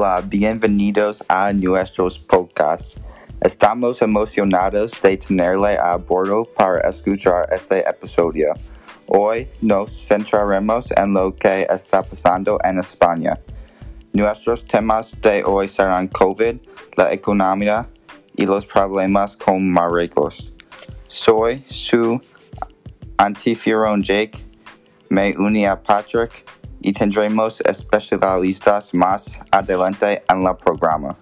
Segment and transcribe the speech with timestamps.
[0.00, 3.00] Hola, bienvenidos a nuestros podcasts.
[3.40, 8.54] Estamos emocionados de tenerle a bordo para escuchar este episodio.
[9.08, 13.40] Hoy nos centraremos en lo que está pasando en España.
[14.12, 16.58] Nuestros temas de hoy serán COVID,
[16.96, 17.88] la economía
[18.36, 20.54] y los problemas con Marruecos.
[21.08, 22.20] Soy su
[23.16, 24.38] anfitrión Jake,
[25.08, 26.44] me uní a Patrick
[26.80, 31.18] y tendremos especialistas más adelante en el programa.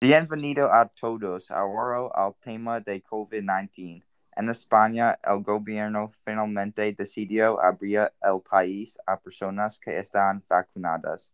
[0.00, 4.02] Bienvenido a todos ahora al tema de COVID-19.
[4.36, 11.32] En España, el gobierno finalmente decidió abrir el país a personas que están vacunadas.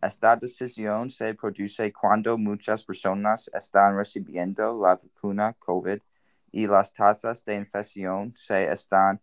[0.00, 6.00] Esta decisión se produce cuando muchas personas están recibiendo la vacuna COVID
[6.50, 9.20] y las tasas de infección se están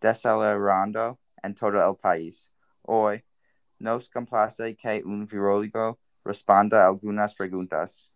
[0.00, 2.50] desacelerando en todo el país.
[2.82, 3.22] Hoy,
[3.78, 8.10] nos complace que un virólogo responda algunas preguntas.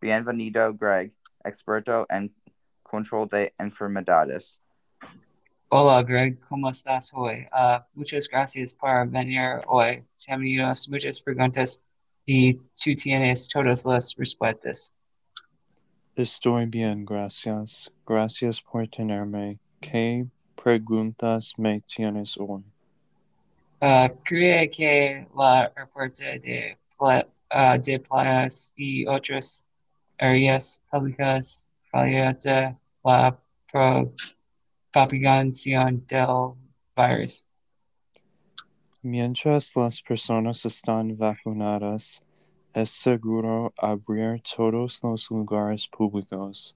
[0.00, 1.12] Bienvenido, Greg,
[1.44, 2.34] experto en
[2.82, 4.60] control de enfermedades.
[5.70, 7.46] Hola, Greg, ¿cómo estás hoy?
[7.52, 10.02] Uh, muchas gracias por venir hoy.
[10.24, 11.82] Tenemos muchas preguntas
[12.24, 14.94] y tú tienes todas las respuestas.
[16.14, 17.92] Estoy bien, gracias.
[18.06, 19.58] Gracias por tenerme.
[19.80, 20.26] ¿Qué
[20.62, 22.64] preguntas me tienes hoy?
[23.80, 29.64] Uh, creo que la reporte de, pla uh, de playas y otras
[30.18, 33.38] áreas públicas facilita la
[34.92, 36.54] propagación del
[36.96, 37.48] virus.
[39.02, 42.20] Mientras las personas están vacunadas,
[42.74, 46.74] es seguro abrir todos los lugares públicos.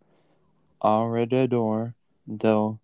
[0.78, 1.94] Alrededor
[2.24, 2.78] del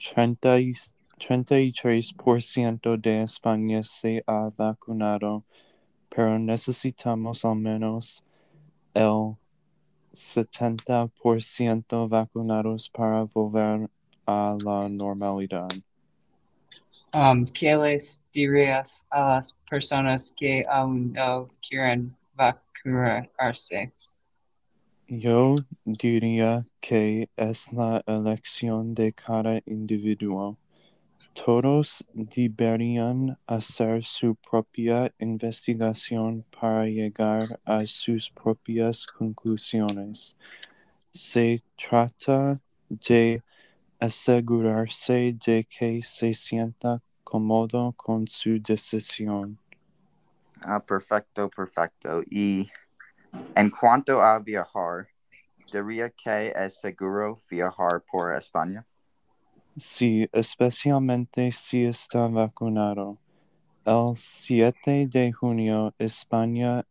[0.00, 5.44] 33% de España se ha vacunado,
[6.08, 8.24] pero necesitamos al menos
[8.94, 9.36] el
[10.14, 13.90] 70% vacunados para volver
[14.26, 15.68] a la normalidad.
[17.12, 23.92] Um, ¿Qué les dirías a las personas que aún no quieren vacunarse?
[25.12, 30.56] Yo diría que es la elección de cada individuo.
[31.34, 40.36] Todos deberían hacer su propia investigación para llegar a sus propias conclusiones.
[41.10, 43.42] Se trata de
[43.98, 49.58] asegurarse de que se sienta cómodo con su decisión.
[50.62, 52.22] Ah, perfecto, perfecto.
[52.30, 52.70] Y
[53.54, 55.08] en cuanto a viajar,
[55.72, 58.84] diría que es seguro viajar por España.
[59.76, 63.18] Sí, especialmente si está vacunado.
[63.84, 66.84] El 7 de junio, España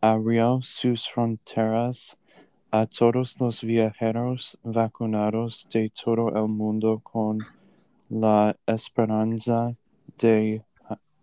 [0.00, 2.16] abrió sus fronteras
[2.70, 7.38] a todos los viajeros vacunados de todo el mundo con
[8.08, 9.74] la esperanza
[10.18, 10.64] de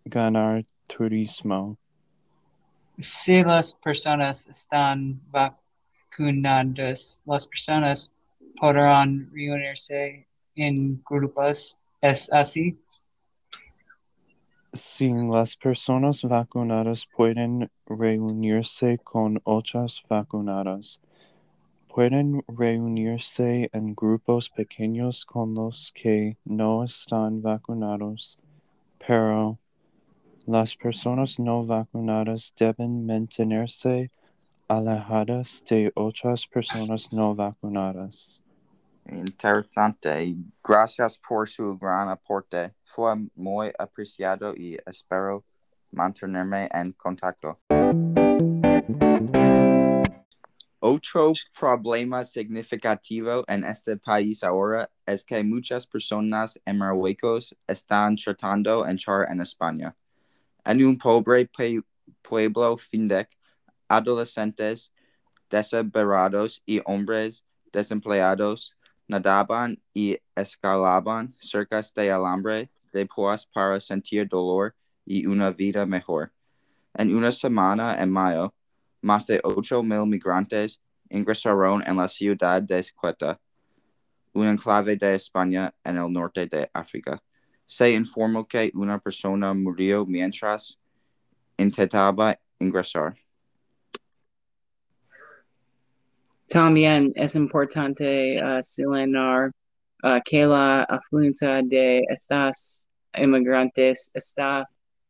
[0.05, 1.77] ganar turismo.
[2.99, 8.11] Si las personas están vacunadas, las personas
[8.59, 11.79] podrán reunirse en grupos.
[12.01, 12.79] ¿Es así?
[14.73, 20.99] Si las personas vacunadas pueden reunirse con otras vacunadas,
[21.87, 28.39] pueden reunirse en grupos pequeños con los que no están vacunados,
[29.05, 29.59] pero
[30.47, 34.09] las personas no vacunadas deben mantenerse
[34.69, 38.41] alejadas de otras personas no vacunadas.
[39.05, 40.37] Interesante.
[40.63, 42.73] Gracias por su gran aporte.
[42.85, 45.43] Fue muy apreciado y espero
[45.91, 47.59] mantenerme en contacto.
[50.79, 58.85] Otro problema significativo en este país ahora es que muchas personas en Marruecos están tratando
[58.85, 59.93] de entrar en España.
[60.67, 61.49] En un pobre
[62.21, 63.29] pueblo Findec,
[63.87, 64.91] adolescentes
[65.49, 68.75] desesperados y hombres desempleados
[69.07, 74.75] nadaban y escalaban cerca de alambre de púas para sentir dolor
[75.05, 76.33] y una vida mejor.
[76.95, 78.53] En una semana en mayo,
[79.01, 83.39] más de ocho mil migrantes ingresaron en la ciudad de Ceuta,
[84.33, 87.23] un enclave de España en el norte de África.
[87.67, 90.79] Se informó que una persona murió mientras
[91.57, 93.15] intentaba ingresar.
[96.47, 99.51] También es importante uh, señalar
[100.03, 104.65] uh, que la afluencia de estas inmigrantes está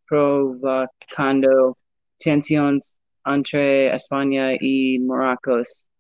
[0.08, 1.78] provocando
[2.18, 5.92] tensiones entre España y Marruecos.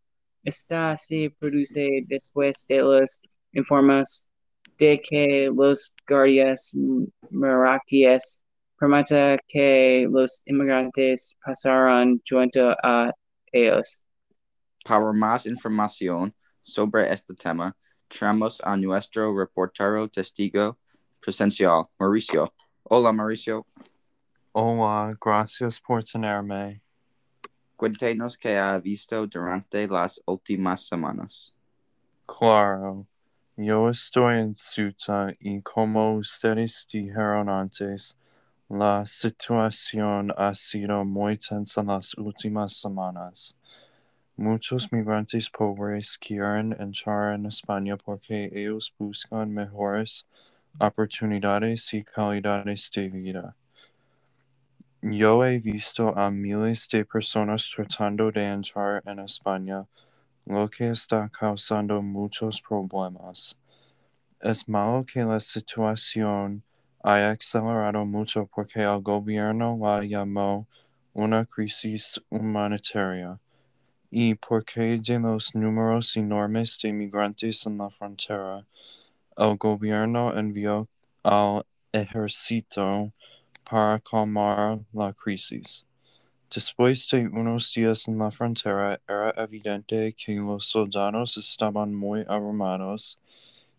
[0.44, 3.20] Esta se produce después de los
[3.52, 4.32] informes
[4.78, 6.76] de que los guardias
[7.30, 8.46] marroquíes
[8.80, 13.12] permiten que los inmigrantes pasaran junto a
[13.52, 14.06] ellos.
[14.86, 17.76] Para más información sobre este tema,
[18.08, 20.78] traemos a nuestro reportero testigo
[21.20, 22.54] presencial, Mauricio.
[22.84, 23.66] Hola, Mauricio.
[24.52, 26.82] Hola, gracias por tenerme.
[27.76, 31.56] Cuéntenos qué ha visto durante las últimas semanas.
[32.26, 33.06] Claro,
[33.58, 38.16] yo estoy en Ceuta y como ustedes dijeron antes,
[38.70, 43.58] la situación ha sido muy tensa las últimas semanas.
[44.36, 50.28] Muchos migrantes pobres quieren entrar en España porque ellos buscan mejores
[50.80, 53.56] oportunidades y calidades de vida.
[55.02, 59.88] Yo he visto a miles de personas tratando de entrar en España,
[60.48, 63.58] lo que está causando muchos problemas.
[64.40, 66.64] Es malo que la situación
[67.04, 70.66] haya acelerado mucho porque el gobierno la llamó
[71.14, 73.40] una crisis humanitaria
[74.10, 78.66] y porque de los números enormes de migrantes en la frontera,
[79.36, 80.88] el gobierno envió
[81.24, 83.12] al ejército
[83.70, 85.86] para calmar la crisis.
[86.54, 93.20] Después de unos días en la frontera, era evidente que los soldados estaban muy armados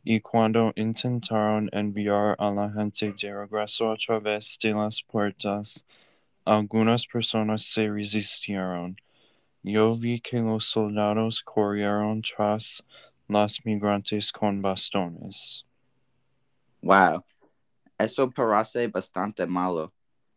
[0.05, 5.85] y cuando intentaron enviar a la gente de regreso a través de las puertas,
[6.45, 8.97] algunas personas se resistieron.
[9.63, 12.85] Yo vi que los soldados corrieron tras
[13.29, 15.65] los migrantes con bastones.
[16.83, 17.25] Wow,
[17.99, 19.91] eso parece bastante malo.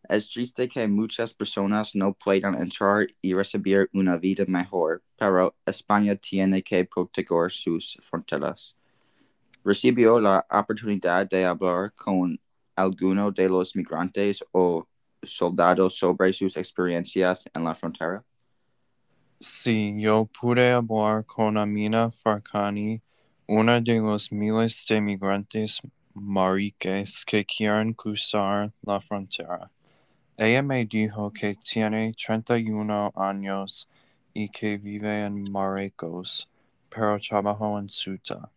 [0.09, 6.15] Es triste que muchas personas no puedan entrar y recibir una vida mejor, pero España
[6.15, 8.75] tiene que proteger sus fronteras.
[9.63, 12.39] ¿Recibió la oportunidad de hablar con
[12.75, 14.87] alguno de los migrantes o
[15.21, 18.23] soldados sobre sus experiencias en la frontera?
[19.39, 23.01] Sí, yo pude hablar con Amina Farcani,
[23.47, 25.81] una de los miles de migrantes
[26.13, 29.71] mariques que quieren cruzar la frontera.
[30.43, 33.87] Ella me dijo que tiene 31 años
[34.33, 36.49] y que vive en Marruecos,
[36.89, 38.49] pero trabajó en Ceuta.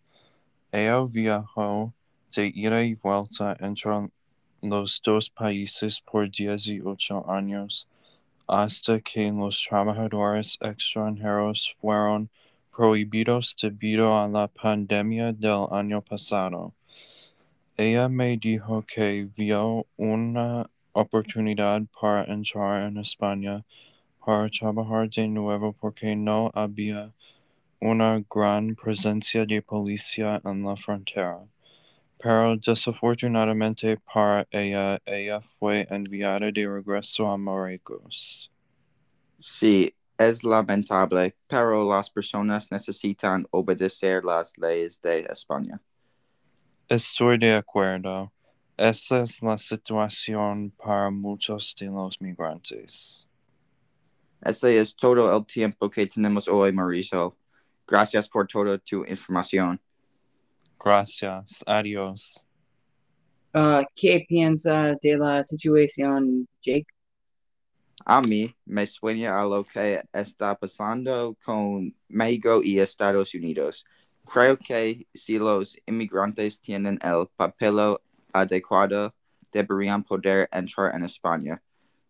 [0.73, 1.93] Ella viajó
[2.35, 4.09] de ida y vuelta entre
[4.63, 7.87] los dos países por 18 años,
[8.47, 12.31] hasta que los trabajadores extranjeros fueron
[12.75, 16.73] prohibidos debido a la pandemia del año pasado.
[17.77, 23.65] Ella me dijo que vio una oportunidad para entrar en España
[24.25, 27.13] para trabajar de nuevo porque no había
[27.81, 31.41] una gran presencia de policía en la frontera.
[32.19, 38.51] Pero desafortunadamente para ella, ella fue enviada de regreso a Marruecos.
[39.39, 45.81] Sí, es lamentable, pero las personas necesitan obedecer las leyes de España.
[46.89, 48.33] Estoy de acuerdo.
[48.77, 53.25] Esa es la situación para muchos de los migrantes.
[54.45, 57.37] Este es todo el tiempo que tenemos hoy, Mauricio.
[57.87, 59.81] Gracias por toda tu información.
[60.79, 61.63] Gracias.
[61.67, 62.45] Adiós.
[63.55, 66.89] Uh, ¿Qué piensa de la situación, Jake?
[68.05, 73.87] A mí me sueña a lo que está pasando con México y Estados Unidos.
[74.27, 77.97] Creo que si los inmigrantes tienen el papel
[78.35, 79.15] adecuado,
[79.51, 81.63] deberían poder entrar en España.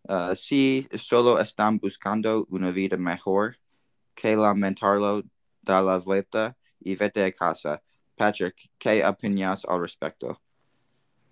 [0.07, 3.57] Uh, si solo están buscando una vida mejor,
[4.13, 5.23] que lamentarlo,
[5.61, 7.81] da la vuelta y vete a casa.
[8.15, 10.39] Patrick, ¿qué opinas al respecto?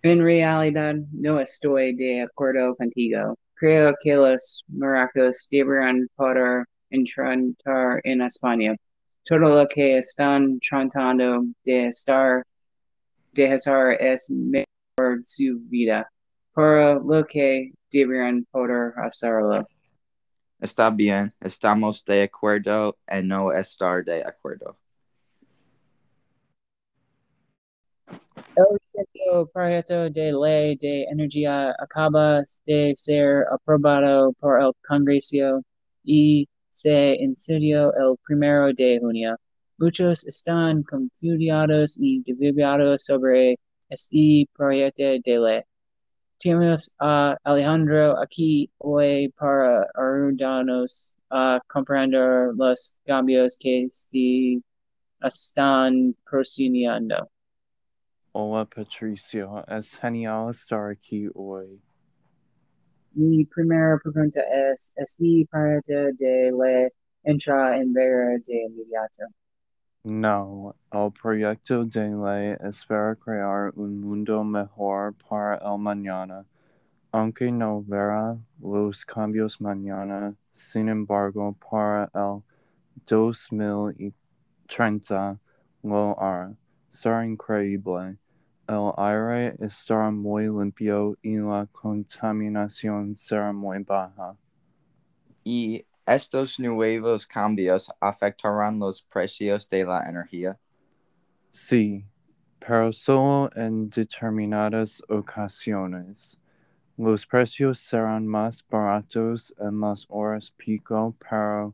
[0.02, 3.36] En realidad, no estoy de acuerdo contigo.
[3.56, 8.76] Creo que los maracos deberían poder entrar en España.
[9.24, 12.44] Todo lo que están tratando de estar
[13.32, 14.30] de hacer es
[15.24, 16.12] su vida.
[16.54, 19.68] Por lo que deberían poder hacerlo.
[20.60, 24.78] Está bien, estamos de acuerdo en no estar de acuerdo.
[28.56, 35.60] El proyecto de ley de energía acaba de ser aprobado por el Congreso
[36.04, 39.36] y se inició el primero de junio.
[39.78, 43.58] Muchos están confundidos y divididos sobre
[43.94, 45.62] este proyecto de ley.
[46.40, 54.62] Tenemos a uh, Alejandro aquí hoy para ayudarnos a uh, comprender los cambios que se
[55.22, 57.30] están procediendo.
[58.34, 61.80] Hola Patricio, es genial estar aquí hoy.
[63.14, 66.90] Mi primera pregunta es, ¿estoy parte de la
[67.24, 69.28] entra en vera de inmediato?
[70.06, 76.46] No, el proyecto de ley espera crear un mundo mejor para el mañana,
[77.12, 80.36] aunque no verá los cambios mañana.
[80.52, 82.44] Sin embargo, para el
[83.06, 85.40] 2030
[85.84, 86.54] lo hará.
[86.90, 88.18] Será increíble.
[88.68, 94.36] El aire estará muy limpio y la contaminación será muy baja.
[95.46, 100.60] Y estos nuevos cambios afectarán los precios de la energía.
[101.52, 102.06] Sí,
[102.60, 106.40] pero solo en determinadas ocasiones.
[106.98, 111.74] Los precios serán más baratos en las horas pico, pero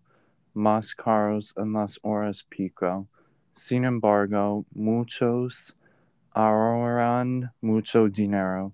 [0.53, 3.07] más caros en las horas pico.
[3.53, 5.75] Sin embargo, muchos
[6.31, 8.74] ahorrarán mucho dinero.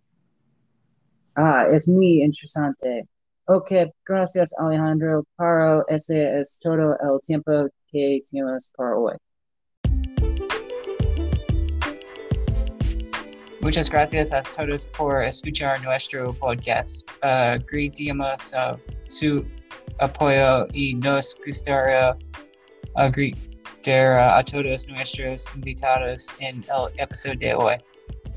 [1.36, 3.08] Ah, es muy interesante.
[3.48, 3.72] Ok,
[4.08, 5.24] gracias Alejandro.
[5.36, 9.16] Para ese es todo el tiempo que tenemos para hoy.
[13.62, 17.08] Muchas gracias a todos por escuchar nuestro podcast.
[17.22, 19.46] Uh, agradecemos uh, su
[20.00, 22.18] apoyo y nos gustaría
[22.96, 27.76] agradecer a todos nuestros invitados en el episodio de hoy.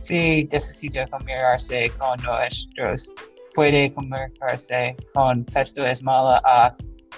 [0.01, 3.15] Si necesita comunicarse con nosotros,
[3.59, 6.73] puede comunicarse con Pesto Esmala a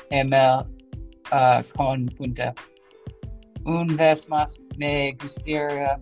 [0.08, 0.64] email
[1.32, 2.54] uh, con punta.
[3.66, 6.00] Un vez más me gustaría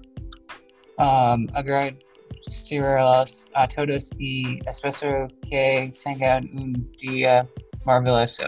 [0.99, 7.45] um, agradecerles a todos y espero que tengan un día
[7.85, 8.45] maravilloso.